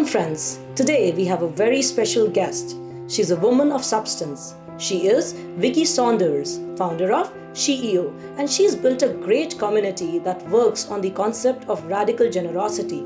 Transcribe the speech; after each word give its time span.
Welcome, 0.00 0.12
friends. 0.12 0.58
Today 0.76 1.12
we 1.12 1.26
have 1.26 1.42
a 1.42 1.48
very 1.48 1.82
special 1.82 2.26
guest. 2.26 2.74
She's 3.06 3.32
a 3.32 3.36
woman 3.36 3.70
of 3.70 3.84
substance. 3.84 4.54
She 4.78 5.08
is 5.08 5.34
Vicki 5.58 5.84
Saunders, 5.84 6.58
founder 6.78 7.12
of 7.12 7.30
SheEO, 7.52 8.10
and 8.38 8.48
she's 8.48 8.74
built 8.74 9.02
a 9.02 9.12
great 9.12 9.58
community 9.58 10.18
that 10.20 10.48
works 10.48 10.88
on 10.88 11.02
the 11.02 11.10
concept 11.10 11.68
of 11.68 11.84
radical 11.84 12.30
generosity. 12.30 13.02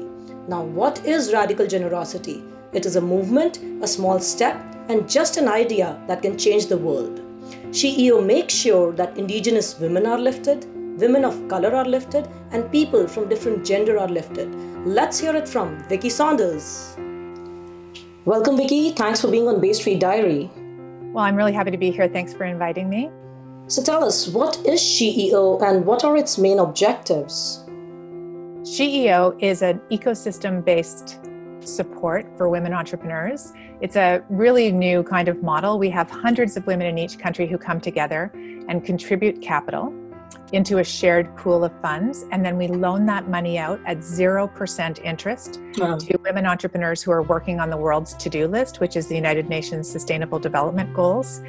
Now, 0.47 0.63
what 0.63 1.05
is 1.05 1.33
radical 1.33 1.67
generosity? 1.67 2.45
It 2.73 2.87
is 2.87 2.95
a 2.95 3.01
movement, 3.01 3.59
a 3.83 3.89
small 3.89 4.21
step, 4.21 4.57
and 4.89 5.11
just 5.11 5.37
an 5.37 5.49
idea 5.49 6.01
that 6.07 6.23
can 6.23 6.39
change 6.39 6.67
the 6.67 6.79
world. 6.79 7.21
SheEO 7.71 8.25
makes 8.25 8.55
sure 8.55 8.93
that 8.93 9.19
indigenous 9.19 9.81
women 9.81 10.07
are 10.07 10.21
lifted, 10.21 10.65
women 10.97 11.25
of 11.25 11.49
color 11.49 11.75
are 11.75 11.85
lifted, 11.85 12.29
and 12.53 12.71
people 12.71 13.09
from 13.09 13.29
different 13.29 13.65
gender 13.65 13.99
are 13.99 14.09
lifted. 14.09 14.55
Let's 14.87 15.19
hear 15.19 15.35
it 15.35 15.49
from 15.49 15.83
Vicki 15.89 16.09
Saunders. 16.09 16.97
Welcome, 18.25 18.57
Vicki. 18.57 18.93
Thanks 18.93 19.21
for 19.21 19.29
being 19.29 19.49
on 19.49 19.61
Bay 19.61 19.73
Street 19.73 19.99
Diary. 19.99 20.51
Well, 21.13 21.25
I'm 21.25 21.35
really 21.35 21.53
happy 21.53 21.71
to 21.73 21.77
be 21.77 21.91
here. 21.91 22.09
Thanks 22.09 22.33
for 22.33 22.45
inviting 22.45 22.89
me. 22.89 23.11
So 23.67 23.83
tell 23.83 24.05
us, 24.05 24.29
what 24.29 24.57
is 24.67 24.81
SheEO 24.81 25.63
and 25.63 25.85
what 25.85 26.05
are 26.05 26.17
its 26.17 26.39
main 26.39 26.59
objectives? 26.59 27.65
SheEO 28.63 29.37
is 29.43 29.63
an 29.63 29.81
ecosystem 29.91 30.65
based 30.65 31.19
support 31.61 32.27
for 32.37 32.49
women 32.49 32.73
entrepreneurs. 32.73 33.53
It's 33.81 33.97
a 33.97 34.23
really 34.29 34.71
new 34.71 35.03
kind 35.03 35.29
of 35.29 35.43
model. 35.43 35.79
We 35.79 35.91
have 35.91 36.09
hundreds 36.11 36.57
of 36.57 36.67
women 36.67 36.87
in 36.87 36.99
each 36.99 37.19
country 37.19 37.47
who 37.47 37.59
come 37.59 37.81
together 37.81 38.31
and 38.69 38.85
contribute 38.85 39.43
capital 39.43 39.93
into 40.53 40.79
a 40.79 40.85
shared 40.85 41.35
pool 41.37 41.65
of 41.65 41.73
funds, 41.81 42.25
and 42.31 42.45
then 42.45 42.57
we 42.57 42.69
loan 42.69 43.07
that 43.07 43.29
money 43.29 43.59
out 43.59 43.81
at 43.87 43.99
0% 43.99 44.99
interest 45.03 45.61
wow. 45.79 45.97
to 45.97 46.19
women 46.25 46.47
entrepreneurs 46.47 47.03
who 47.03 47.11
are 47.11 47.23
working 47.23 47.61
on 47.61 47.71
the 47.71 47.77
world's 47.77 48.15
to 48.15 48.29
do 48.29 48.47
list, 48.47 48.81
which 48.81 48.97
is 48.97 49.09
the 49.09 49.17
United 49.17 49.49
Nations 49.49 49.89
Sustainable 49.89 50.39
Development 50.39 50.95
Goals. 50.95 51.43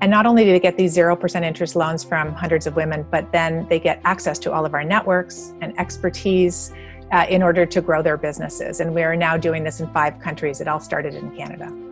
And 0.00 0.10
not 0.10 0.26
only 0.26 0.44
do 0.44 0.52
they 0.52 0.60
get 0.60 0.76
these 0.76 0.96
0% 0.96 1.42
interest 1.42 1.74
loans 1.74 2.04
from 2.04 2.32
hundreds 2.34 2.66
of 2.66 2.76
women, 2.76 3.06
but 3.10 3.32
then 3.32 3.66
they 3.68 3.80
get 3.80 4.00
access 4.04 4.38
to 4.40 4.52
all 4.52 4.66
of 4.66 4.74
our 4.74 4.84
networks 4.84 5.54
and 5.60 5.78
expertise 5.78 6.72
uh, 7.12 7.24
in 7.28 7.42
order 7.42 7.64
to 7.64 7.80
grow 7.80 8.02
their 8.02 8.16
businesses. 8.16 8.80
And 8.80 8.94
we 8.94 9.02
are 9.02 9.16
now 9.16 9.36
doing 9.36 9.64
this 9.64 9.80
in 9.80 9.90
five 9.92 10.18
countries. 10.20 10.60
It 10.60 10.68
all 10.68 10.80
started 10.80 11.14
in 11.14 11.34
Canada. 11.34 11.85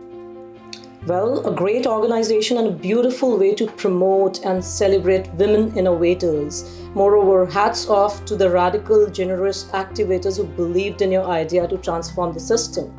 Well, 1.07 1.45
a 1.45 1.53
great 1.53 1.85
organization 1.85 2.57
and 2.57 2.67
a 2.67 2.71
beautiful 2.71 3.37
way 3.37 3.53
to 3.55 3.67
promote 3.67 4.43
and 4.43 4.65
celebrate 4.65 5.31
women 5.35 5.77
innovators. 5.77 6.79
Moreover, 6.95 7.45
hats 7.45 7.87
off 7.87 8.25
to 8.25 8.35
the 8.35 8.49
radical, 8.49 9.07
generous 9.11 9.65
activators 9.65 10.37
who 10.37 10.45
believed 10.45 11.03
in 11.03 11.11
your 11.11 11.25
idea 11.25 11.67
to 11.67 11.77
transform 11.77 12.33
the 12.33 12.39
system. 12.39 12.91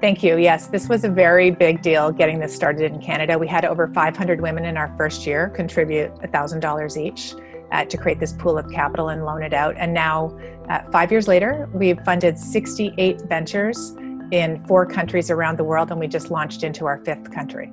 Thank 0.00 0.22
you. 0.22 0.38
Yes, 0.38 0.68
this 0.68 0.88
was 0.88 1.04
a 1.04 1.10
very 1.10 1.50
big 1.50 1.82
deal 1.82 2.10
getting 2.10 2.38
this 2.38 2.54
started 2.54 2.90
in 2.90 3.02
Canada. 3.02 3.38
We 3.38 3.48
had 3.48 3.66
over 3.66 3.88
500 3.88 4.40
women 4.40 4.64
in 4.64 4.78
our 4.78 4.94
first 4.96 5.26
year 5.26 5.50
contribute 5.50 6.14
$1,000 6.22 6.96
each 6.96 7.34
uh, 7.70 7.84
to 7.84 7.98
create 7.98 8.18
this 8.18 8.32
pool 8.32 8.56
of 8.56 8.70
capital 8.70 9.10
and 9.10 9.26
loan 9.26 9.42
it 9.42 9.52
out. 9.52 9.76
And 9.76 9.92
now, 9.92 10.34
uh, 10.70 10.80
five 10.90 11.12
years 11.12 11.28
later, 11.28 11.68
we've 11.74 12.00
funded 12.00 12.38
68 12.38 13.20
ventures 13.28 13.94
in 14.32 14.58
four 14.66 14.84
countries 14.86 15.30
around 15.30 15.58
the 15.58 15.64
world, 15.64 15.90
and 15.90 16.00
we 16.00 16.08
just 16.08 16.30
launched 16.30 16.64
into 16.64 16.86
our 16.86 16.98
fifth 17.04 17.30
country. 17.30 17.70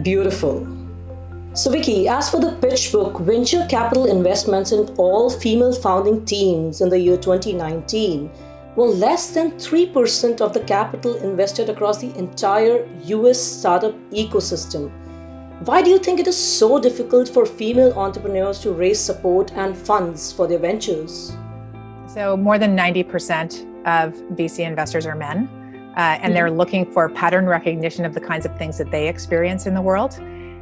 Beautiful. 0.00 0.66
So, 1.54 1.70
Vicki, 1.70 2.06
as 2.06 2.30
for 2.30 2.38
the 2.38 2.52
PitchBook, 2.62 3.20
venture 3.22 3.66
capital 3.68 4.06
investments 4.06 4.72
in 4.72 4.88
all 4.96 5.28
female 5.28 5.72
founding 5.72 6.24
teams 6.24 6.80
in 6.80 6.88
the 6.88 6.98
year 6.98 7.16
2019 7.16 8.30
were 8.76 8.86
less 8.86 9.30
than 9.30 9.52
3% 9.52 10.40
of 10.40 10.52
the 10.52 10.60
capital 10.60 11.16
invested 11.16 11.68
across 11.68 11.98
the 11.98 12.14
entire 12.16 12.86
US 13.04 13.40
startup 13.40 13.94
ecosystem. 14.10 14.92
Why 15.64 15.80
do 15.80 15.88
you 15.90 15.98
think 15.98 16.20
it 16.20 16.26
is 16.26 16.36
so 16.36 16.78
difficult 16.78 17.30
for 17.30 17.46
female 17.46 17.94
entrepreneurs 17.94 18.60
to 18.60 18.72
raise 18.72 19.00
support 19.00 19.50
and 19.52 19.76
funds 19.76 20.30
for 20.30 20.46
their 20.46 20.58
ventures? 20.58 21.34
So, 22.06 22.36
more 22.36 22.58
than 22.58 22.76
90% 22.76 23.75
of 23.86 24.14
VC 24.32 24.66
investors 24.66 25.06
are 25.06 25.14
men, 25.14 25.48
uh, 25.96 26.00
and 26.00 26.22
mm-hmm. 26.22 26.34
they're 26.34 26.50
looking 26.50 26.90
for 26.92 27.08
pattern 27.08 27.46
recognition 27.46 28.04
of 28.04 28.12
the 28.12 28.20
kinds 28.20 28.44
of 28.44 28.56
things 28.58 28.76
that 28.78 28.90
they 28.90 29.08
experience 29.08 29.66
in 29.66 29.74
the 29.74 29.82
world. 29.82 30.18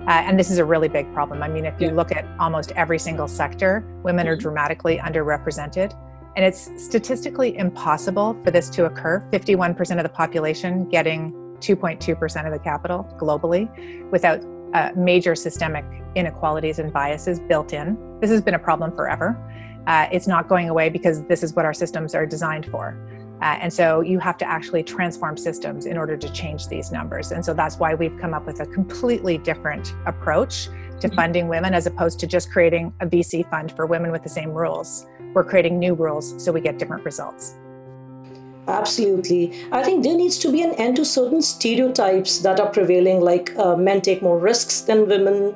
Uh, 0.07 0.11
and 0.11 0.39
this 0.39 0.51
is 0.51 0.59
a 0.59 0.65
really 0.65 0.89
big 0.89 1.13
problem. 1.15 1.43
I 1.43 1.49
mean, 1.49 1.65
if 1.65 1.81
you 1.81 1.91
look 1.91 2.13
at 2.13 2.27
almost 2.39 2.73
every 2.73 2.99
single 2.99 3.27
sector, 3.27 3.83
women 4.03 4.29
are 4.29 4.35
mm-hmm. 4.35 4.43
dramatically 4.43 4.99
underrepresented. 4.99 5.99
And 6.37 6.45
it's 6.45 6.71
statistically 6.83 7.57
impossible 7.57 8.37
for 8.45 8.51
this 8.51 8.69
to 8.71 8.85
occur. 8.85 9.27
51% 9.33 9.97
of 9.97 10.03
the 10.03 10.09
population 10.09 10.89
getting 10.91 11.33
2.2% 11.61 12.47
of 12.47 12.53
the 12.53 12.59
capital 12.59 13.09
globally 13.19 14.11
without 14.11 14.45
uh, 14.75 14.91
major 14.97 15.35
systemic 15.35 15.85
inequalities 16.17 16.79
and 16.79 16.93
biases 16.93 17.41
built 17.41 17.73
in. 17.73 17.97
This 18.21 18.31
has 18.31 18.43
been 18.43 18.55
a 18.55 18.59
problem 18.59 18.95
forever. 18.95 19.41
Uh, 19.87 20.09
it's 20.11 20.27
not 20.27 20.49
going 20.49 20.69
away 20.69 20.89
because 20.89 21.25
this 21.25 21.43
is 21.43 21.55
what 21.55 21.65
our 21.65 21.75
systems 21.75 22.15
are 22.15 22.27
designed 22.27 22.67
for. 22.67 22.97
Uh, 23.45 23.59
and 23.61 23.71
so 23.71 24.01
you 24.01 24.19
have 24.19 24.39
to 24.39 24.49
actually 24.49 24.83
transform 24.83 25.37
systems 25.37 25.85
in 25.85 25.99
order 25.99 26.17
to 26.17 26.33
change 26.33 26.69
these 26.69 26.91
numbers. 26.91 27.31
And 27.31 27.45
so 27.45 27.53
that's 27.53 27.77
why 27.77 27.93
we've 27.93 28.19
come 28.19 28.33
up 28.33 28.47
with 28.47 28.59
a 28.61 28.65
completely 28.65 29.37
different 29.37 29.95
approach 30.07 30.65
to 30.65 30.71
mm-hmm. 30.71 31.15
funding 31.15 31.49
women 31.49 31.75
as 31.75 31.87
opposed 31.87 32.19
to 32.21 32.27
just 32.27 32.51
creating 32.51 32.95
a 33.01 33.07
VC 33.07 33.49
fund 33.51 33.71
for 33.73 33.85
women 33.85 34.11
with 34.13 34.23
the 34.23 34.31
same 34.31 34.51
rules. 34.51 35.07
We're 35.35 35.45
creating 35.45 35.79
new 35.79 35.93
rules 35.93 36.43
so 36.43 36.53
we 36.53 36.63
get 36.63 36.79
different 36.79 37.05
results. 37.05 37.55
Absolutely. 38.67 39.53
I 39.73 39.83
think 39.83 40.05
there 40.05 40.17
needs 40.17 40.39
to 40.39 40.51
be 40.51 40.63
an 40.63 40.73
end 40.77 40.97
to 40.97 41.05
certain 41.05 41.43
stereotypes 41.43 42.39
that 42.39 42.59
are 42.59 42.71
prevailing, 42.71 43.21
like 43.21 43.55
uh, 43.59 43.77
men 43.77 44.01
take 44.01 44.23
more 44.23 44.39
risks 44.39 44.81
than 44.81 45.07
women, 45.07 45.55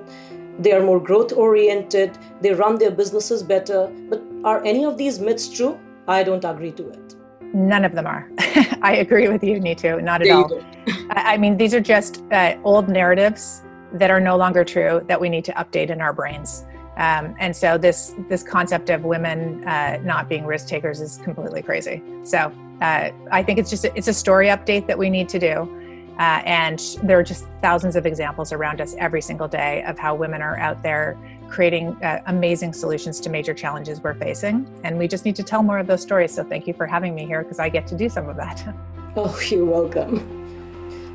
they 0.58 0.72
are 0.72 0.82
more 0.82 1.00
growth 1.00 1.32
oriented, 1.32 2.18
they 2.42 2.52
run 2.52 2.76
their 2.76 2.90
businesses 2.90 3.42
better. 3.42 3.90
But 4.10 4.22
are 4.44 4.62
any 4.62 4.84
of 4.84 4.98
these 4.98 5.18
myths 5.18 5.48
true? 5.48 5.80
I 6.06 6.22
don't 6.22 6.44
agree 6.44 6.72
to 6.72 6.90
it. 6.90 7.14
None 7.52 7.84
of 7.84 7.92
them 7.92 8.06
are. 8.06 8.30
I 8.82 8.96
agree 9.00 9.28
with 9.28 9.42
you, 9.42 9.58
Neetu. 9.58 10.02
Not 10.02 10.22
at 10.22 10.30
all. 10.30 10.62
I 11.10 11.36
mean, 11.36 11.56
these 11.56 11.74
are 11.74 11.80
just 11.80 12.22
uh, 12.30 12.56
old 12.64 12.88
narratives 12.88 13.62
that 13.92 14.10
are 14.10 14.20
no 14.20 14.36
longer 14.36 14.64
true 14.64 15.02
that 15.08 15.20
we 15.20 15.28
need 15.28 15.44
to 15.46 15.52
update 15.52 15.90
in 15.90 16.00
our 16.00 16.12
brains. 16.12 16.66
Um, 16.98 17.34
and 17.38 17.54
so 17.54 17.78
this 17.78 18.14
this 18.28 18.42
concept 18.42 18.90
of 18.90 19.04
women 19.04 19.66
uh, 19.66 19.98
not 20.02 20.28
being 20.28 20.44
risk 20.44 20.66
takers 20.66 21.00
is 21.00 21.18
completely 21.18 21.62
crazy. 21.62 22.02
So 22.24 22.52
uh, 22.82 23.10
I 23.30 23.42
think 23.42 23.58
it's 23.58 23.70
just 23.70 23.84
a, 23.84 23.96
it's 23.96 24.08
a 24.08 24.12
story 24.12 24.48
update 24.48 24.86
that 24.88 24.98
we 24.98 25.08
need 25.08 25.28
to 25.30 25.38
do. 25.38 25.74
Uh, 26.18 26.42
and 26.44 26.80
there 27.04 27.16
are 27.16 27.22
just 27.22 27.46
thousands 27.62 27.94
of 27.94 28.04
examples 28.04 28.52
around 28.52 28.80
us 28.80 28.96
every 28.98 29.22
single 29.22 29.46
day 29.46 29.84
of 29.84 29.96
how 29.96 30.16
women 30.16 30.42
are 30.42 30.58
out 30.58 30.82
there 30.82 31.16
creating 31.48 31.96
uh, 32.02 32.20
amazing 32.26 32.72
solutions 32.72 33.20
to 33.20 33.30
major 33.30 33.54
challenges 33.54 34.00
we're 34.00 34.14
facing. 34.14 34.68
And 34.84 34.98
we 34.98 35.08
just 35.08 35.24
need 35.24 35.36
to 35.36 35.42
tell 35.42 35.62
more 35.62 35.78
of 35.78 35.86
those 35.86 36.02
stories. 36.02 36.32
So 36.34 36.44
thank 36.44 36.66
you 36.66 36.74
for 36.74 36.86
having 36.86 37.14
me 37.14 37.26
here 37.26 37.42
because 37.42 37.58
I 37.58 37.68
get 37.68 37.86
to 37.88 37.96
do 37.96 38.08
some 38.08 38.28
of 38.28 38.36
that. 38.36 38.74
Oh, 39.16 39.36
you're 39.50 39.64
welcome. 39.64 40.38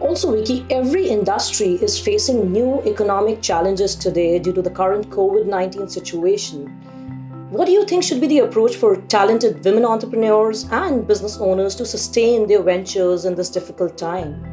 Also, 0.02 0.36
Vicki, 0.36 0.66
every 0.70 1.08
industry 1.08 1.76
is 1.76 1.98
facing 1.98 2.52
new 2.52 2.82
economic 2.82 3.42
challenges 3.42 3.96
today 3.96 4.40
due 4.40 4.52
to 4.52 4.62
the 4.62 4.70
current 4.70 5.10
COVID 5.10 5.46
19 5.46 5.88
situation. 5.88 6.68
What 7.50 7.66
do 7.66 7.72
you 7.72 7.86
think 7.86 8.04
should 8.04 8.20
be 8.20 8.28
the 8.28 8.40
approach 8.40 8.76
for 8.76 8.98
talented 9.04 9.64
women 9.64 9.86
entrepreneurs 9.86 10.66
and 10.72 11.08
business 11.08 11.38
owners 11.38 11.76
to 11.76 11.86
sustain 11.86 12.48
their 12.48 12.64
ventures 12.64 13.26
in 13.26 13.36
this 13.36 13.50
difficult 13.50 13.98
time? 13.98 14.44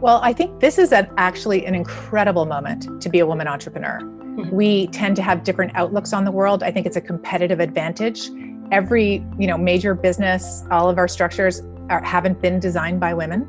Well, 0.00 0.18
I 0.22 0.32
think 0.32 0.58
this 0.58 0.78
is 0.78 0.90
a, 0.90 1.08
actually 1.18 1.64
an 1.66 1.76
incredible 1.76 2.46
moment 2.46 3.00
to 3.02 3.08
be 3.08 3.20
a 3.20 3.26
woman 3.26 3.46
entrepreneur. 3.46 4.00
Mm-hmm. 4.32 4.54
We 4.54 4.86
tend 4.88 5.16
to 5.16 5.22
have 5.22 5.44
different 5.44 5.72
outlooks 5.74 6.12
on 6.14 6.24
the 6.24 6.32
world. 6.32 6.62
I 6.62 6.70
think 6.70 6.86
it's 6.86 6.96
a 6.96 7.00
competitive 7.02 7.60
advantage. 7.60 8.30
Every, 8.70 9.24
you 9.38 9.46
know, 9.46 9.58
major 9.58 9.94
business, 9.94 10.64
all 10.70 10.88
of 10.88 10.96
our 10.96 11.06
structures 11.06 11.60
are, 11.90 12.02
haven't 12.02 12.40
been 12.40 12.58
designed 12.58 12.98
by 12.98 13.12
women. 13.12 13.46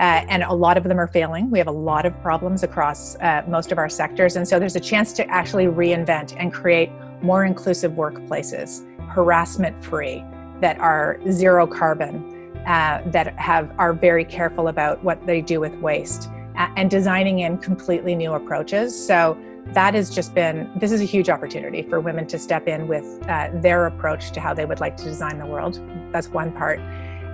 Uh, 0.00 0.24
and 0.28 0.42
a 0.42 0.52
lot 0.52 0.76
of 0.76 0.84
them 0.84 0.98
are 0.98 1.06
failing. 1.06 1.50
We 1.50 1.58
have 1.58 1.68
a 1.68 1.72
lot 1.72 2.06
of 2.06 2.18
problems 2.22 2.62
across 2.62 3.16
uh, 3.16 3.44
most 3.46 3.70
of 3.70 3.78
our 3.78 3.88
sectors. 3.88 4.36
And 4.36 4.48
so 4.48 4.58
there's 4.58 4.76
a 4.76 4.80
chance 4.80 5.12
to 5.14 5.26
actually 5.28 5.66
reinvent 5.66 6.34
and 6.38 6.52
create 6.52 6.90
more 7.22 7.44
inclusive 7.44 7.92
workplaces, 7.92 8.82
harassment 9.08 9.84
free, 9.84 10.24
that 10.60 10.78
are 10.78 11.20
zero 11.30 11.66
carbon, 11.66 12.50
uh, 12.66 13.02
that 13.06 13.38
have 13.38 13.70
are 13.78 13.92
very 13.92 14.24
careful 14.24 14.68
about 14.68 15.04
what 15.04 15.24
they 15.26 15.40
do 15.42 15.60
with 15.60 15.74
waste 15.74 16.30
uh, 16.56 16.68
and 16.76 16.90
designing 16.90 17.40
in 17.40 17.58
completely 17.58 18.14
new 18.14 18.32
approaches. 18.32 19.06
So 19.06 19.38
that 19.72 19.94
has 19.94 20.10
just 20.10 20.34
been 20.34 20.70
this 20.76 20.92
is 20.92 21.00
a 21.00 21.04
huge 21.04 21.28
opportunity 21.28 21.82
for 21.82 22.00
women 22.00 22.26
to 22.26 22.38
step 22.38 22.68
in 22.68 22.86
with 22.86 23.04
uh, 23.28 23.50
their 23.54 23.86
approach 23.86 24.30
to 24.32 24.40
how 24.40 24.54
they 24.54 24.64
would 24.64 24.80
like 24.80 24.96
to 24.98 25.04
design 25.04 25.38
the 25.38 25.46
world. 25.46 25.80
That's 26.12 26.28
one 26.28 26.52
part. 26.52 26.78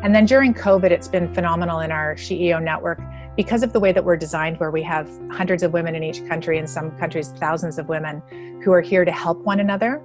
And 0.03 0.15
then 0.15 0.25
during 0.25 0.55
COVID, 0.55 0.91
it's 0.91 1.09
been 1.09 1.33
phenomenal 1.35 1.81
in 1.81 1.93
our 1.93 2.15
SheEO 2.15 2.63
network 2.63 2.99
because 3.37 3.63
of 3.63 3.73
the 3.73 3.81
way 3.81 3.93
that 3.93 4.03
we're 4.03 4.17
designed, 4.17 4.59
where 4.59 4.71
we 4.71 4.83
have 4.83 5.11
hundreds 5.31 5.63
of 5.63 5.73
women 5.73 5.95
in 5.95 6.03
each 6.03 6.27
country, 6.27 6.59
in 6.59 6.67
some 6.67 6.91
countries, 6.99 7.33
thousands 7.37 7.79
of 7.79 7.89
women 7.89 8.23
who 8.65 8.73
are 8.73 8.81
here 8.81 9.05
to 9.05 9.13
help 9.13 9.39
one 9.45 9.61
another. 9.61 9.99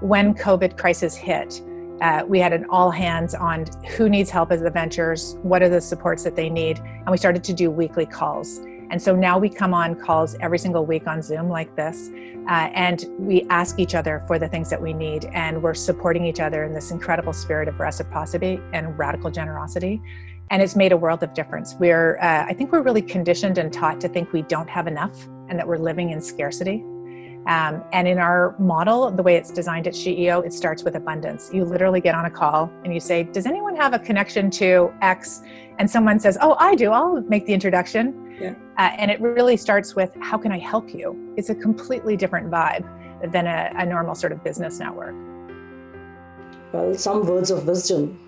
When 0.00 0.34
COVID 0.34 0.78
crisis 0.78 1.14
hit, 1.14 1.60
uh, 2.00 2.24
we 2.26 2.38
had 2.38 2.52
an 2.52 2.66
all 2.70 2.90
hands 2.90 3.34
on 3.34 3.66
who 3.96 4.08
needs 4.08 4.30
help 4.30 4.52
as 4.52 4.62
the 4.62 4.70
ventures, 4.70 5.36
what 5.42 5.62
are 5.62 5.68
the 5.68 5.80
supports 5.80 6.24
that 6.24 6.36
they 6.36 6.48
need, 6.48 6.78
and 6.78 7.10
we 7.10 7.16
started 7.16 7.44
to 7.44 7.52
do 7.52 7.70
weekly 7.70 8.06
calls. 8.06 8.60
And 8.90 9.00
so 9.00 9.14
now 9.14 9.38
we 9.38 9.48
come 9.48 9.74
on 9.74 9.94
calls 9.96 10.36
every 10.40 10.58
single 10.58 10.86
week 10.86 11.06
on 11.06 11.22
Zoom 11.22 11.48
like 11.48 11.74
this, 11.76 12.10
uh, 12.48 12.70
and 12.74 13.06
we 13.18 13.42
ask 13.50 13.78
each 13.78 13.94
other 13.94 14.22
for 14.26 14.38
the 14.38 14.48
things 14.48 14.70
that 14.70 14.80
we 14.80 14.92
need, 14.92 15.24
and 15.26 15.62
we're 15.62 15.74
supporting 15.74 16.24
each 16.24 16.40
other 16.40 16.64
in 16.64 16.72
this 16.72 16.90
incredible 16.90 17.32
spirit 17.32 17.68
of 17.68 17.80
reciprocity 17.80 18.60
and 18.72 18.96
radical 18.98 19.30
generosity. 19.30 20.00
And 20.50 20.62
it's 20.62 20.76
made 20.76 20.92
a 20.92 20.96
world 20.96 21.24
of 21.24 21.34
difference. 21.34 21.74
We're, 21.74 22.18
uh, 22.18 22.46
I 22.48 22.52
think, 22.52 22.70
we're 22.70 22.82
really 22.82 23.02
conditioned 23.02 23.58
and 23.58 23.72
taught 23.72 24.00
to 24.02 24.08
think 24.08 24.32
we 24.32 24.42
don't 24.42 24.70
have 24.70 24.86
enough 24.86 25.26
and 25.48 25.58
that 25.58 25.66
we're 25.66 25.78
living 25.78 26.10
in 26.10 26.20
scarcity. 26.20 26.84
Um, 27.46 27.84
and 27.92 28.08
in 28.08 28.18
our 28.18 28.56
model, 28.58 29.10
the 29.10 29.22
way 29.22 29.36
it's 29.36 29.52
designed 29.52 29.86
at 29.86 29.94
SheEO, 29.94 30.44
it 30.44 30.52
starts 30.52 30.82
with 30.82 30.96
abundance. 30.96 31.48
You 31.52 31.64
literally 31.64 32.00
get 32.00 32.14
on 32.14 32.24
a 32.24 32.30
call 32.30 32.70
and 32.84 32.92
you 32.92 32.98
say, 32.98 33.22
Does 33.22 33.46
anyone 33.46 33.76
have 33.76 33.94
a 33.94 34.00
connection 34.00 34.50
to 34.52 34.92
X? 35.00 35.42
And 35.78 35.88
someone 35.88 36.18
says, 36.18 36.36
Oh, 36.40 36.56
I 36.58 36.74
do. 36.74 36.90
I'll 36.90 37.20
make 37.22 37.46
the 37.46 37.54
introduction. 37.54 38.36
Yeah. 38.40 38.54
Uh, 38.78 38.90
and 38.98 39.10
it 39.10 39.20
really 39.20 39.56
starts 39.56 39.94
with, 39.94 40.10
How 40.20 40.36
can 40.36 40.50
I 40.50 40.58
help 40.58 40.92
you? 40.92 41.34
It's 41.36 41.48
a 41.48 41.54
completely 41.54 42.16
different 42.16 42.50
vibe 42.50 42.84
than 43.30 43.46
a, 43.46 43.70
a 43.76 43.86
normal 43.86 44.16
sort 44.16 44.32
of 44.32 44.42
business 44.42 44.80
network. 44.80 45.14
Well, 46.72 46.94
some 46.94 47.24
words 47.26 47.52
of 47.52 47.66
wisdom. 47.66 48.18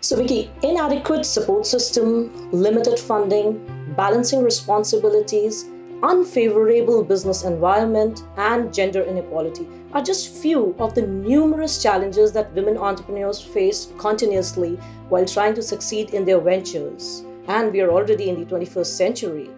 So, 0.00 0.16
Vicki, 0.16 0.50
inadequate 0.62 1.26
support 1.26 1.66
system, 1.66 2.50
limited 2.52 2.98
funding, 2.98 3.94
balancing 3.96 4.42
responsibilities, 4.42 5.64
unfavorable 6.02 7.04
business 7.04 7.44
environment, 7.44 8.22
and 8.36 8.72
gender 8.72 9.02
inequality 9.02 9.66
are 9.92 10.02
just 10.02 10.34
few 10.34 10.74
of 10.78 10.94
the 10.94 11.02
numerous 11.02 11.82
challenges 11.82 12.32
that 12.32 12.52
women 12.52 12.76
entrepreneurs 12.76 13.40
face 13.40 13.92
continuously 13.98 14.76
while 15.08 15.24
trying 15.24 15.54
to 15.54 15.62
succeed 15.62 16.10
in 16.10 16.24
their 16.24 16.40
ventures. 16.40 17.24
And 17.46 17.72
we 17.72 17.80
are 17.80 17.90
already 17.90 18.28
in 18.28 18.40
the 18.40 18.46
21st 18.46 18.86
century. 18.86 19.50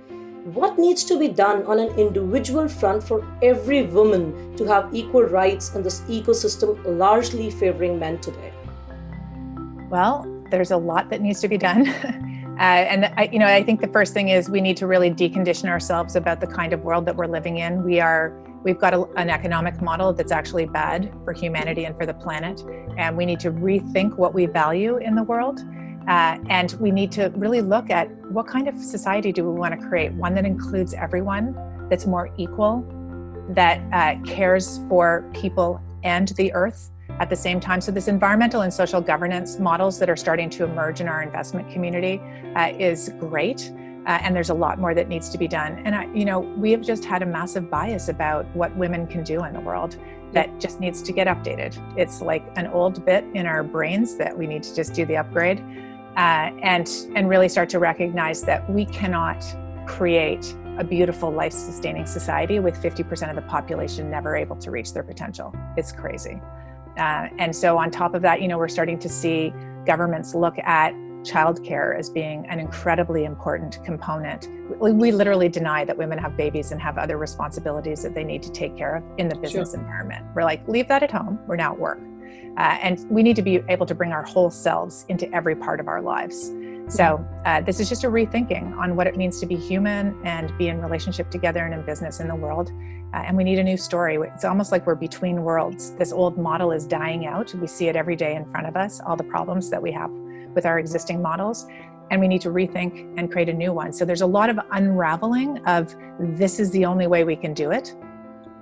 What 0.52 0.78
needs 0.78 1.04
to 1.04 1.18
be 1.18 1.28
done 1.28 1.64
on 1.66 1.78
an 1.78 1.88
individual 1.98 2.68
front 2.68 3.02
for 3.02 3.26
every 3.42 3.82
woman 3.82 4.56
to 4.56 4.64
have 4.66 4.94
equal 4.94 5.24
rights 5.24 5.74
in 5.74 5.82
this 5.82 6.02
ecosystem 6.02 6.78
largely 6.84 7.50
favoring 7.50 7.98
men 7.98 8.20
today? 8.20 8.52
Well, 9.88 10.24
there's 10.50 10.70
a 10.70 10.76
lot 10.76 11.10
that 11.10 11.20
needs 11.20 11.40
to 11.40 11.48
be 11.48 11.58
done. 11.58 11.86
Uh, 12.58 12.88
and 12.88 13.12
I, 13.16 13.28
you 13.30 13.38
know, 13.38 13.46
I 13.46 13.62
think 13.62 13.82
the 13.82 13.88
first 13.88 14.14
thing 14.14 14.30
is 14.30 14.48
we 14.48 14.62
need 14.62 14.78
to 14.78 14.86
really 14.86 15.10
decondition 15.10 15.68
ourselves 15.68 16.16
about 16.16 16.40
the 16.40 16.46
kind 16.46 16.72
of 16.72 16.82
world 16.84 17.04
that 17.04 17.14
we're 17.14 17.26
living 17.26 17.58
in. 17.58 17.84
We 17.84 18.00
are 18.00 18.34
we've 18.62 18.78
got 18.78 18.94
a, 18.94 19.04
an 19.16 19.28
economic 19.28 19.80
model 19.82 20.12
that's 20.12 20.32
actually 20.32 20.64
bad 20.64 21.12
for 21.24 21.32
humanity 21.32 21.84
and 21.84 21.94
for 21.96 22.06
the 22.06 22.14
planet, 22.14 22.64
and 22.96 23.16
we 23.16 23.26
need 23.26 23.40
to 23.40 23.50
rethink 23.50 24.16
what 24.16 24.32
we 24.32 24.46
value 24.46 24.96
in 24.96 25.14
the 25.14 25.22
world. 25.22 25.60
Uh, 26.08 26.38
and 26.48 26.72
we 26.80 26.90
need 26.90 27.12
to 27.12 27.32
really 27.36 27.60
look 27.60 27.90
at 27.90 28.08
what 28.30 28.46
kind 28.46 28.68
of 28.68 28.76
society 28.76 29.32
do 29.32 29.44
we 29.44 29.58
want 29.58 29.78
to 29.78 29.88
create? 29.88 30.12
One 30.12 30.34
that 30.34 30.46
includes 30.46 30.94
everyone, 30.94 31.54
that's 31.90 32.06
more 32.06 32.30
equal, 32.36 32.84
that 33.50 33.80
uh, 33.92 34.22
cares 34.24 34.80
for 34.88 35.28
people 35.34 35.80
and 36.04 36.28
the 36.28 36.52
earth, 36.54 36.90
at 37.20 37.30
the 37.30 37.36
same 37.36 37.60
time. 37.60 37.80
So, 37.80 37.90
this 37.92 38.08
environmental 38.08 38.62
and 38.62 38.72
social 38.72 39.00
governance 39.00 39.58
models 39.58 39.98
that 39.98 40.10
are 40.10 40.16
starting 40.16 40.50
to 40.50 40.64
emerge 40.64 41.00
in 41.00 41.08
our 41.08 41.22
investment 41.22 41.70
community 41.70 42.20
uh, 42.54 42.72
is 42.78 43.10
great. 43.18 43.72
Uh, 44.06 44.20
and 44.22 44.36
there's 44.36 44.50
a 44.50 44.54
lot 44.54 44.78
more 44.78 44.94
that 44.94 45.08
needs 45.08 45.28
to 45.30 45.36
be 45.36 45.48
done. 45.48 45.82
And 45.84 45.94
I, 45.94 46.04
you 46.14 46.24
know, 46.24 46.38
we 46.38 46.70
have 46.70 46.80
just 46.80 47.04
had 47.04 47.22
a 47.22 47.26
massive 47.26 47.68
bias 47.68 48.08
about 48.08 48.46
what 48.54 48.74
women 48.76 49.08
can 49.08 49.24
do 49.24 49.42
in 49.44 49.52
the 49.52 49.60
world 49.60 49.96
that 50.32 50.60
just 50.60 50.78
needs 50.78 51.02
to 51.02 51.12
get 51.12 51.26
updated. 51.26 51.76
It's 51.98 52.20
like 52.20 52.44
an 52.56 52.68
old 52.68 53.04
bit 53.04 53.24
in 53.34 53.46
our 53.46 53.64
brains 53.64 54.16
that 54.16 54.36
we 54.36 54.46
need 54.46 54.62
to 54.62 54.74
just 54.74 54.92
do 54.92 55.04
the 55.06 55.16
upgrade, 55.16 55.60
uh, 56.16 56.50
and 56.62 56.88
and 57.14 57.28
really 57.28 57.48
start 57.48 57.68
to 57.70 57.78
recognize 57.78 58.42
that 58.42 58.68
we 58.70 58.84
cannot 58.86 59.44
create 59.86 60.54
a 60.78 60.84
beautiful 60.84 61.30
life-sustaining 61.30 62.06
society 62.06 62.58
with 62.58 62.74
50% 62.82 63.30
of 63.30 63.36
the 63.36 63.42
population 63.42 64.10
never 64.10 64.36
able 64.36 64.56
to 64.56 64.70
reach 64.70 64.92
their 64.92 65.02
potential. 65.02 65.54
It's 65.76 65.90
crazy. 65.90 66.40
Uh, 66.96 67.28
and 67.38 67.54
so, 67.54 67.78
on 67.78 67.90
top 67.90 68.14
of 68.14 68.22
that, 68.22 68.40
you 68.40 68.48
know, 68.48 68.58
we're 68.58 68.69
starting 68.69 68.98
to 68.98 69.08
see 69.08 69.52
governments 69.84 70.34
look 70.34 70.58
at 70.58 70.94
childcare 71.22 71.98
as 71.98 72.08
being 72.08 72.46
an 72.48 72.60
incredibly 72.60 73.25
important 73.25 73.82
component. 73.84 74.48
We, 74.81 74.93
we, 74.93 75.12
literally 75.12 75.48
deny 75.48 75.84
that 75.84 75.96
women 75.96 76.19
have 76.19 76.37
babies 76.37 76.70
and 76.70 76.81
have 76.81 76.98
other 76.98 77.19
responsibilities 77.19 78.02
that 78.02 78.14
they 78.14 78.25
need 78.25 78.43
to 78.44 78.52
take 78.52 78.76
care 78.76 78.96
of 78.96 79.04
in 79.19 79.28
the 79.28 79.37
business 79.37 79.72
sure. 79.72 79.81
environment. 79.81 80.25
We're 80.34 80.44
like, 80.44 80.66
leave 80.69 80.88
that 80.88 81.02
at 81.02 81.10
home. 81.10 81.40
We're 81.46 81.56
now 81.56 81.72
at 81.72 81.78
work. 81.78 82.00
Uh, 82.56 82.78
and 82.81 83.04
we 83.10 83.22
need 83.22 83.37
to 83.37 83.42
be 83.42 83.62
able 83.69 83.87
to 83.87 83.94
bring 83.94 84.12
our 84.12 84.22
whole 84.22 84.50
selves 84.50 85.04
into 85.08 85.32
every 85.34 85.54
part 85.54 85.81
of 85.81 85.88
our 85.88 86.00
lives. 86.00 86.52
So, 86.88 87.26
uh, 87.44 87.62
this 87.62 87.80
is 87.80 87.88
just 87.88 88.04
a 88.04 88.08
rethinking 88.08 88.76
on 88.78 88.94
what 88.94 89.08
it 89.08 89.16
means 89.16 89.40
to 89.40 89.46
be 89.46 89.56
human 89.56 90.16
and 90.24 90.56
be 90.56 90.68
in 90.68 90.80
relationship 90.80 91.30
together 91.30 91.64
and 91.64 91.74
in 91.74 91.82
business 91.82 92.20
in 92.20 92.28
the 92.28 92.34
world. 92.34 92.70
Uh, 93.12 93.24
and 93.26 93.36
we 93.36 93.42
need 93.42 93.58
a 93.58 93.64
new 93.64 93.76
story. 93.76 94.16
It's 94.16 94.44
almost 94.44 94.70
like 94.70 94.86
we're 94.86 94.94
between 94.94 95.42
worlds. 95.42 95.92
This 95.94 96.12
old 96.12 96.38
model 96.38 96.70
is 96.70 96.86
dying 96.86 97.26
out. 97.26 97.52
We 97.54 97.66
see 97.66 97.88
it 97.88 97.96
every 97.96 98.14
day 98.14 98.36
in 98.36 98.44
front 98.44 98.68
of 98.68 98.76
us, 98.76 99.00
all 99.00 99.16
the 99.16 99.24
problems 99.24 99.68
that 99.70 99.82
we 99.82 99.90
have 99.92 100.10
with 100.54 100.64
our 100.64 100.78
existing 100.78 101.20
models. 101.20 101.66
And 102.12 102.20
we 102.20 102.28
need 102.28 102.40
to 102.42 102.50
rethink 102.50 103.14
and 103.16 103.32
create 103.32 103.48
a 103.48 103.52
new 103.52 103.72
one. 103.72 103.92
So, 103.92 104.04
there's 104.04 104.20
a 104.20 104.26
lot 104.26 104.48
of 104.48 104.60
unraveling 104.70 105.58
of 105.66 105.92
this 106.20 106.60
is 106.60 106.70
the 106.70 106.84
only 106.84 107.08
way 107.08 107.24
we 107.24 107.34
can 107.34 107.52
do 107.52 107.72
it 107.72 107.96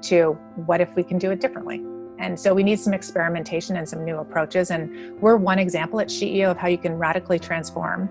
to 0.03 0.33
what 0.65 0.81
if 0.81 0.95
we 0.97 1.03
can 1.03 1.19
do 1.19 1.31
it 1.31 1.41
differently. 1.41 1.85
And 2.19 2.39
so 2.39 2.55
we 2.55 2.63
need 2.63 2.79
some 2.79 2.95
experimentation 2.95 3.77
and 3.77 3.89
some 3.89 4.05
new 4.05 4.19
approaches. 4.19 4.71
And 4.71 5.21
we're 5.21 5.37
one 5.37 5.59
example 5.59 6.01
at 6.01 6.09
SheEO 6.09 6.51
of 6.51 6.57
how 6.57 6.69
you 6.69 6.79
can 6.79 6.97
radically 6.97 7.39
transform 7.39 8.09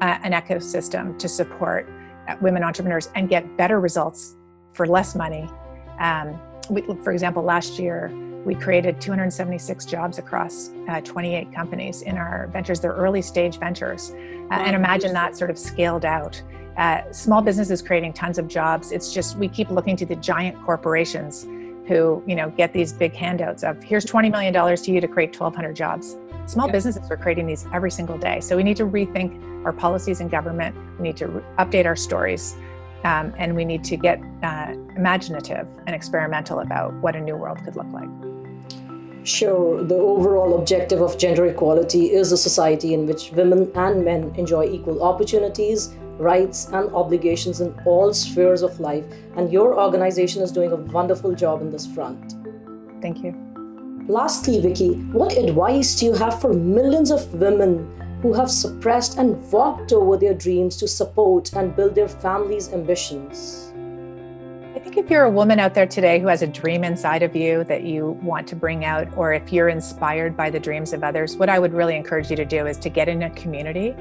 uh, 0.00 0.18
an 0.22 0.32
ecosystem 0.32 1.18
to 1.18 1.28
support 1.28 1.88
uh, 2.28 2.36
women 2.40 2.62
entrepreneurs 2.62 3.08
and 3.14 3.28
get 3.28 3.56
better 3.56 3.80
results 3.80 4.36
for 4.72 4.86
less 4.86 5.14
money. 5.14 5.48
Um, 5.98 6.40
we, 6.70 6.82
for 7.02 7.12
example, 7.12 7.42
last 7.42 7.78
year, 7.78 8.12
we 8.44 8.54
created 8.54 9.00
276 9.00 9.84
jobs 9.84 10.18
across 10.18 10.70
uh, 10.88 11.00
28 11.02 11.52
companies 11.52 12.02
in 12.02 12.16
our 12.16 12.46
ventures. 12.52 12.80
They're 12.80 12.92
early 12.92 13.20
stage 13.20 13.58
ventures. 13.58 14.12
Uh, 14.50 14.54
and 14.54 14.74
imagine 14.74 15.12
that 15.12 15.36
sort 15.36 15.50
of 15.50 15.58
scaled 15.58 16.04
out. 16.04 16.40
Uh, 16.78 17.02
small 17.12 17.42
businesses 17.42 17.82
creating 17.82 18.14
tons 18.14 18.38
of 18.38 18.48
jobs. 18.48 18.92
It's 18.92 19.12
just 19.12 19.36
we 19.36 19.48
keep 19.48 19.70
looking 19.70 19.96
to 19.96 20.06
the 20.06 20.16
giant 20.16 20.62
corporations 20.64 21.46
who 21.86 22.22
you 22.26 22.34
know 22.34 22.50
get 22.50 22.72
these 22.72 22.92
big 22.92 23.14
handouts 23.14 23.62
of 23.62 23.82
here's 23.82 24.04
20 24.04 24.30
million 24.30 24.52
dollars 24.52 24.82
to 24.82 24.92
you 24.92 25.00
to 25.00 25.08
create 25.08 25.28
1200 25.28 25.74
jobs. 25.74 26.16
Small 26.46 26.66
yeah. 26.66 26.72
businesses 26.72 27.10
are 27.10 27.16
creating 27.16 27.46
these 27.46 27.66
every 27.72 27.90
single 27.90 28.18
day. 28.18 28.40
So 28.40 28.56
we 28.56 28.62
need 28.62 28.76
to 28.78 28.86
rethink 28.86 29.64
our 29.64 29.72
policies 29.72 30.20
in 30.20 30.28
government. 30.28 30.74
We 30.98 31.04
need 31.08 31.16
to 31.18 31.28
re- 31.28 31.42
update 31.58 31.86
our 31.86 31.96
stories 31.96 32.56
um, 33.04 33.32
and 33.38 33.54
we 33.54 33.64
need 33.64 33.84
to 33.84 33.96
get 33.96 34.20
uh, 34.42 34.74
imaginative 34.96 35.66
and 35.86 35.94
experimental 35.94 36.60
about 36.60 36.92
what 36.94 37.16
a 37.16 37.20
new 37.20 37.36
world 37.36 37.58
could 37.64 37.76
look 37.76 37.90
like. 37.92 38.08
Sure, 39.22 39.82
the 39.82 39.94
overall 39.94 40.58
objective 40.58 41.02
of 41.02 41.18
gender 41.18 41.46
equality 41.46 42.12
is 42.12 42.32
a 42.32 42.36
society 42.36 42.94
in 42.94 43.06
which 43.06 43.30
women 43.32 43.70
and 43.74 44.04
men 44.04 44.32
enjoy 44.36 44.64
equal 44.64 45.02
opportunities, 45.02 45.94
rights, 46.20 46.68
and 46.72 46.94
obligations 46.94 47.60
in 47.60 47.74
all 47.84 48.12
spheres 48.12 48.62
of 48.62 48.78
life, 48.78 49.04
and 49.36 49.52
your 49.52 49.80
organization 49.80 50.42
is 50.42 50.52
doing 50.52 50.70
a 50.72 50.76
wonderful 50.76 51.34
job 51.34 51.62
in 51.62 51.70
this 51.70 51.86
front. 51.86 52.34
Thank 53.00 53.24
you. 53.24 53.34
Lastly, 54.08 54.60
Vicki, 54.60 54.94
what 55.12 55.36
advice 55.36 55.94
do 55.94 56.06
you 56.06 56.14
have 56.14 56.40
for 56.40 56.52
millions 56.52 57.10
of 57.10 57.32
women 57.34 57.88
who 58.22 58.32
have 58.32 58.50
suppressed 58.50 59.18
and 59.18 59.50
walked 59.50 59.92
over 59.92 60.16
their 60.16 60.34
dreams 60.34 60.76
to 60.76 60.88
support 60.88 61.52
and 61.54 61.74
build 61.74 61.94
their 61.94 62.08
families' 62.08 62.72
ambitions? 62.72 63.72
I 64.74 64.78
think 64.78 64.96
if 64.96 65.10
you're 65.10 65.24
a 65.24 65.30
woman 65.30 65.60
out 65.60 65.74
there 65.74 65.86
today 65.86 66.18
who 66.18 66.26
has 66.26 66.42
a 66.42 66.46
dream 66.46 66.84
inside 66.84 67.22
of 67.22 67.36
you 67.36 67.64
that 67.64 67.82
you 67.84 68.18
want 68.22 68.46
to 68.48 68.56
bring 68.56 68.84
out, 68.84 69.08
or 69.16 69.32
if 69.32 69.52
you're 69.52 69.68
inspired 69.68 70.36
by 70.36 70.50
the 70.50 70.60
dreams 70.60 70.92
of 70.92 71.04
others, 71.04 71.36
what 71.36 71.48
I 71.48 71.58
would 71.58 71.72
really 71.72 71.96
encourage 71.96 72.30
you 72.30 72.36
to 72.36 72.44
do 72.44 72.66
is 72.66 72.78
to 72.78 72.88
get 72.88 73.08
in 73.08 73.22
a 73.22 73.30
community 73.30 73.94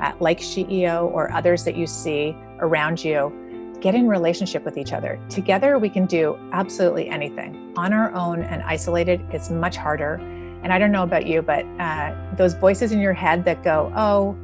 uh, 0.00 0.12
like 0.20 0.38
SheEO 0.40 1.10
or 1.12 1.32
others 1.32 1.64
that 1.64 1.76
you 1.76 1.86
see 1.86 2.36
around 2.60 3.04
you, 3.04 3.32
get 3.80 3.94
in 3.94 4.08
relationship 4.08 4.64
with 4.64 4.78
each 4.78 4.92
other. 4.92 5.20
Together, 5.28 5.78
we 5.78 5.88
can 5.88 6.06
do 6.06 6.38
absolutely 6.52 7.08
anything. 7.08 7.72
On 7.76 7.92
our 7.92 8.14
own 8.14 8.42
and 8.42 8.62
isolated, 8.62 9.20
it's 9.30 9.50
much 9.50 9.76
harder. 9.76 10.14
And 10.62 10.72
I 10.72 10.78
don't 10.78 10.92
know 10.92 11.02
about 11.02 11.26
you, 11.26 11.42
but 11.42 11.66
uh, 11.78 12.14
those 12.36 12.54
voices 12.54 12.92
in 12.92 13.00
your 13.00 13.12
head 13.12 13.44
that 13.44 13.62
go, 13.62 13.92
oh, 13.94 14.34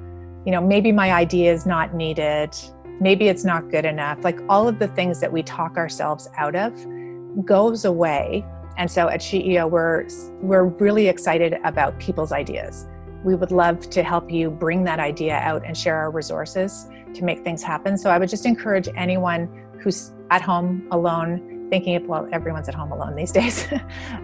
you 0.44 0.52
know, 0.52 0.60
maybe 0.60 0.92
my 0.92 1.12
idea 1.12 1.52
is 1.52 1.64
not 1.64 1.94
needed, 1.94 2.54
maybe 3.00 3.28
it's 3.28 3.44
not 3.44 3.70
good 3.70 3.86
enough, 3.86 4.22
like 4.22 4.38
all 4.48 4.68
of 4.68 4.78
the 4.78 4.88
things 4.88 5.20
that 5.20 5.32
we 5.32 5.42
talk 5.42 5.78
ourselves 5.78 6.28
out 6.36 6.54
of 6.54 6.74
goes 7.44 7.86
away. 7.86 8.44
And 8.76 8.90
so 8.90 9.08
at 9.08 9.20
SheEO, 9.20 9.70
we're, 9.70 10.06
we're 10.42 10.64
really 10.64 11.08
excited 11.08 11.58
about 11.64 11.98
people's 11.98 12.32
ideas 12.32 12.86
we 13.24 13.34
would 13.34 13.52
love 13.52 13.90
to 13.90 14.02
help 14.02 14.30
you 14.30 14.50
bring 14.50 14.84
that 14.84 14.98
idea 14.98 15.34
out 15.34 15.62
and 15.64 15.76
share 15.76 15.96
our 15.96 16.10
resources 16.10 16.88
to 17.14 17.24
make 17.24 17.44
things 17.44 17.62
happen. 17.62 17.98
So 17.98 18.10
I 18.10 18.18
would 18.18 18.28
just 18.28 18.46
encourage 18.46 18.88
anyone 18.96 19.48
who's 19.82 20.12
at 20.30 20.42
home 20.42 20.86
alone 20.90 21.68
thinking, 21.70 22.06
well, 22.06 22.28
everyone's 22.32 22.68
at 22.68 22.74
home 22.74 22.92
alone 22.92 23.14
these 23.14 23.32
days. 23.40 23.66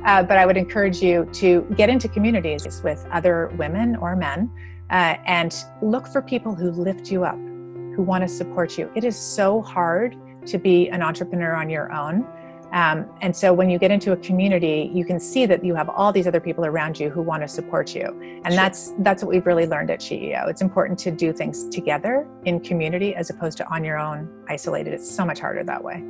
uh, 0.04 0.22
but 0.22 0.36
I 0.36 0.46
would 0.46 0.56
encourage 0.56 1.00
you 1.02 1.28
to 1.34 1.62
get 1.76 1.88
into 1.88 2.08
communities 2.08 2.82
with 2.82 3.06
other 3.12 3.48
women 3.56 3.96
or 3.96 4.16
men 4.16 4.50
uh, 4.90 5.16
and 5.26 5.64
look 5.82 6.06
for 6.06 6.22
people 6.22 6.54
who 6.54 6.70
lift 6.70 7.10
you 7.10 7.24
up, 7.24 7.36
who 7.36 8.02
want 8.02 8.22
to 8.22 8.28
support 8.28 8.76
you. 8.78 8.90
It 8.94 9.04
is 9.04 9.16
so 9.16 9.62
hard 9.62 10.16
to 10.46 10.58
be 10.58 10.88
an 10.88 11.02
entrepreneur 11.02 11.54
on 11.54 11.68
your 11.68 11.92
own. 11.92 12.26
Um, 12.72 13.06
and 13.20 13.34
so 13.34 13.52
when 13.52 13.70
you 13.70 13.78
get 13.78 13.90
into 13.90 14.12
a 14.12 14.16
community, 14.16 14.90
you 14.92 15.04
can 15.04 15.20
see 15.20 15.46
that 15.46 15.64
you 15.64 15.74
have 15.74 15.88
all 15.88 16.12
these 16.12 16.26
other 16.26 16.40
people 16.40 16.66
around 16.66 16.98
you 16.98 17.10
who 17.10 17.22
want 17.22 17.42
to 17.42 17.48
support 17.48 17.94
you. 17.94 18.06
And 18.44 18.46
sure. 18.46 18.56
that's 18.56 18.92
that's 18.98 19.22
what 19.22 19.30
we've 19.30 19.46
really 19.46 19.66
learned 19.66 19.90
at 19.90 20.00
SheEO. 20.00 20.48
It's 20.48 20.62
important 20.62 20.98
to 21.00 21.10
do 21.10 21.32
things 21.32 21.68
together 21.68 22.26
in 22.44 22.60
community 22.60 23.14
as 23.14 23.30
opposed 23.30 23.56
to 23.58 23.68
on 23.72 23.84
your 23.84 23.98
own, 23.98 24.28
isolated. 24.48 24.92
It's 24.92 25.08
so 25.08 25.24
much 25.24 25.40
harder 25.40 25.62
that 25.64 25.82
way. 25.82 26.02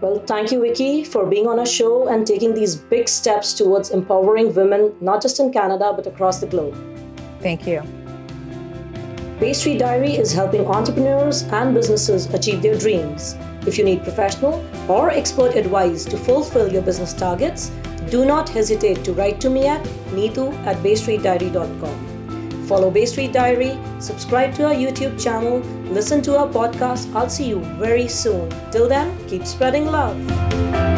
Well, 0.00 0.18
thank 0.26 0.52
you, 0.52 0.60
Vicki, 0.60 1.04
for 1.04 1.24
being 1.24 1.46
on 1.46 1.58
our 1.58 1.66
show 1.66 2.08
and 2.08 2.26
taking 2.26 2.52
these 2.52 2.76
big 2.76 3.08
steps 3.08 3.54
towards 3.54 3.90
empowering 3.90 4.52
women, 4.54 4.92
not 5.00 5.22
just 5.22 5.40
in 5.40 5.52
Canada, 5.52 5.92
but 5.94 6.06
across 6.06 6.40
the 6.40 6.46
globe. 6.46 6.76
Thank 7.40 7.66
you. 7.66 7.82
Bay 9.40 9.52
Street 9.52 9.78
Diary 9.78 10.12
is 10.12 10.32
helping 10.32 10.66
entrepreneurs 10.66 11.44
and 11.44 11.74
businesses 11.74 12.26
achieve 12.34 12.60
their 12.60 12.76
dreams. 12.76 13.36
If 13.66 13.78
you 13.78 13.84
need 13.84 14.02
professional 14.02 14.64
or 14.88 15.10
expert 15.10 15.56
advice 15.56 16.04
to 16.06 16.16
fulfill 16.16 16.72
your 16.72 16.82
business 16.82 17.12
targets, 17.12 17.70
do 18.10 18.24
not 18.24 18.48
hesitate 18.48 19.04
to 19.04 19.12
write 19.12 19.40
to 19.40 19.50
me 19.50 19.66
at 19.66 19.82
neetu 20.12 20.52
at 20.66 20.76
baystreetdiary.com. 20.78 22.66
Follow 22.66 22.90
Bay 22.90 23.04
Street 23.06 23.32
Diary, 23.32 23.78
subscribe 23.98 24.54
to 24.54 24.66
our 24.66 24.74
YouTube 24.74 25.22
channel, 25.22 25.58
listen 25.92 26.22
to 26.22 26.38
our 26.38 26.48
podcast. 26.48 27.14
I'll 27.14 27.28
see 27.28 27.46
you 27.46 27.60
very 27.78 28.08
soon. 28.08 28.48
Till 28.70 28.88
then, 28.88 29.16
keep 29.28 29.46
spreading 29.46 29.86
love. 29.86 30.93